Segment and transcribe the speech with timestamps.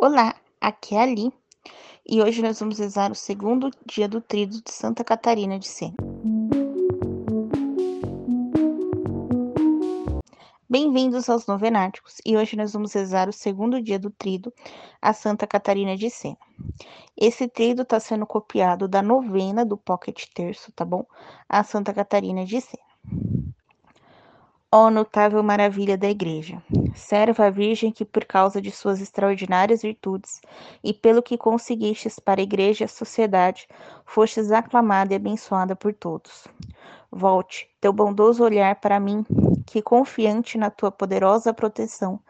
[0.00, 1.32] Olá, aqui é a Ali
[2.08, 5.96] e hoje nós vamos rezar o segundo dia do Tríduo de Santa Catarina de Sena.
[10.70, 14.52] Bem-vindos aos Novenáticos e hoje nós vamos rezar o segundo dia do Tríduo
[15.02, 16.38] a Santa Catarina de Sena.
[17.16, 21.04] Esse tríduo está sendo copiado da novena do Pocket Terço, tá bom?
[21.48, 23.37] A Santa Catarina de Sena.
[24.70, 26.62] Ó notável maravilha da Igreja,
[26.94, 30.42] serva a Virgem que, por causa de suas extraordinárias virtudes
[30.84, 33.66] e pelo que conseguistes para a Igreja e a sociedade,
[34.04, 36.46] fostes aclamada e abençoada por todos.
[37.10, 39.24] Volte teu bondoso olhar para mim,
[39.66, 42.20] que, confiante na tua poderosa proteção,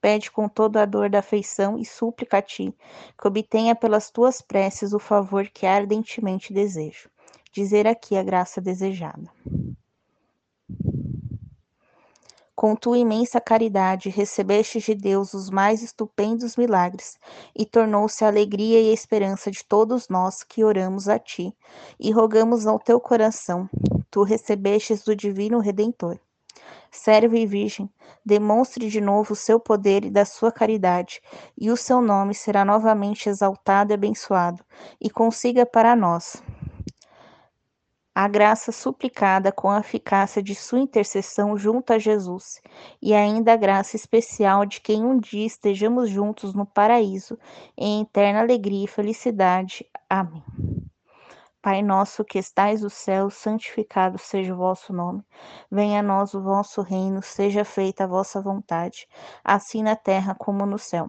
[0.00, 2.72] pede com toda a dor da afeição e súplica a ti,
[3.20, 7.10] que obtenha pelas tuas preces o favor que ardentemente desejo.
[7.50, 9.28] Dizer aqui a graça desejada.
[12.58, 17.16] Com tua imensa caridade, recebeste de Deus os mais estupendos milagres,
[17.54, 21.54] e tornou-se a alegria e a esperança de todos nós que oramos a ti
[22.00, 23.70] e rogamos ao teu coração.
[24.10, 26.18] Tu recebestes do Divino Redentor.
[26.90, 27.88] Serve e Virgem,
[28.26, 31.20] demonstre de novo o seu poder e da sua caridade,
[31.56, 34.64] e o seu nome será novamente exaltado e abençoado,
[35.00, 36.42] e consiga para nós,
[38.20, 42.60] a graça suplicada com a eficácia de sua intercessão junto a Jesus,
[43.00, 47.38] e ainda a graça especial de quem um dia estejamos juntos no paraíso,
[47.76, 49.86] em eterna alegria e felicidade.
[50.10, 50.42] Amém.
[51.62, 55.22] Pai nosso que estais no céu, santificado seja o vosso nome.
[55.70, 59.06] Venha a nós o vosso reino, seja feita a vossa vontade,
[59.44, 61.08] assim na terra como no céu.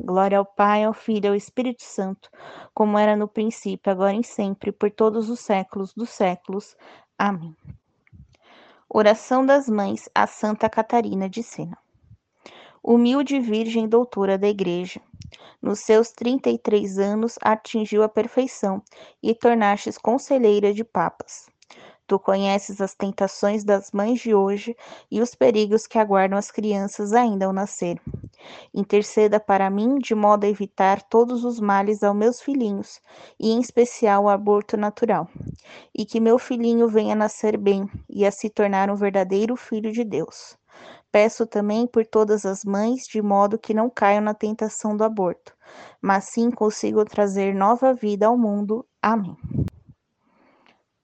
[0.00, 2.30] Glória ao Pai, ao Filho e ao Espírito Santo,
[2.74, 6.76] como era no princípio, agora e sempre, por todos os séculos dos séculos.
[7.18, 7.56] Amém.
[8.88, 11.76] Oração das Mães a Santa Catarina de Sena.
[12.82, 15.00] Humilde Virgem Doutora da Igreja,
[15.60, 18.82] nos seus 33 anos atingiu a perfeição
[19.22, 21.48] e tornastes conselheira de papas.
[22.06, 24.76] Tu conheces as tentações das mães de hoje
[25.10, 27.98] e os perigos que aguardam as crianças ainda ao nascer.
[28.72, 33.00] Interceda para mim de modo a evitar todos os males aos meus filhinhos,
[33.38, 35.28] e em especial o aborto natural,
[35.94, 40.04] e que meu filhinho venha nascer bem e a se tornar um verdadeiro filho de
[40.04, 40.56] Deus.
[41.10, 45.54] Peço também por todas as mães, de modo que não caiam na tentação do aborto,
[46.02, 48.84] mas sim consigam trazer nova vida ao mundo.
[49.00, 49.36] Amém.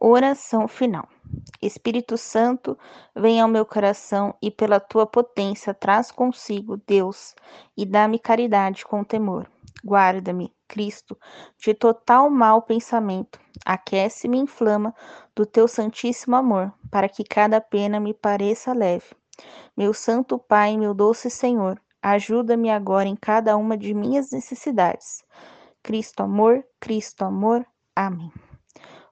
[0.00, 1.08] Oração final.
[1.60, 2.76] Espírito Santo,
[3.14, 7.34] vem ao meu coração e pela tua potência traz consigo, Deus,
[7.76, 9.48] e dá-me caridade com temor.
[9.84, 11.18] Guarda-me, Cristo,
[11.58, 13.38] de total mau pensamento.
[13.64, 14.94] Aquece-me e inflama
[15.34, 19.14] do teu santíssimo amor, para que cada pena me pareça leve.
[19.76, 25.24] Meu santo Pai, meu doce Senhor, ajuda-me agora em cada uma de minhas necessidades.
[25.82, 27.66] Cristo amor, Cristo amor.
[27.94, 28.32] Amém.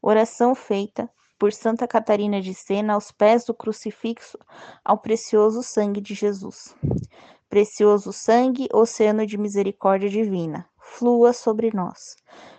[0.00, 4.38] Oração feita por Santa Catarina de Sena aos pés do crucifixo
[4.84, 6.74] ao precioso sangue de Jesus.
[7.48, 12.16] Precioso sangue, oceano de misericórdia divina, flua sobre nós.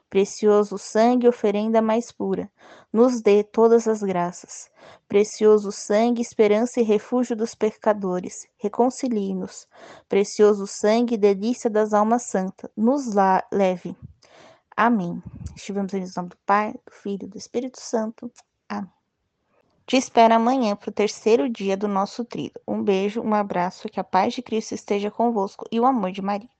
[0.09, 2.49] Precioso sangue, oferenda mais pura,
[2.91, 4.71] nos dê todas as graças.
[5.07, 9.67] Precioso sangue, esperança e refúgio dos pecadores, reconcilie-nos.
[10.07, 13.13] Precioso sangue, delícia das almas santas, nos
[13.51, 13.95] leve.
[14.75, 15.21] Amém.
[15.55, 18.31] Estivemos em nome do Pai, do Filho e do Espírito Santo.
[18.69, 18.89] Amém.
[19.85, 22.53] Te espero amanhã para o terceiro dia do nosso trilho.
[22.67, 26.21] Um beijo, um abraço, que a paz de Cristo esteja convosco e o amor de
[26.21, 26.58] Maria.